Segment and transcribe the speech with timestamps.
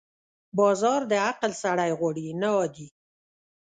[0.57, 2.87] بازار د عقل سړی غواړي، نه عادي.